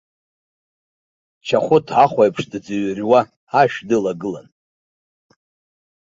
[1.45, 3.21] Чахәыт аҳәеиԥш дыӡрыҩуа
[3.61, 4.47] ашә дылагылан.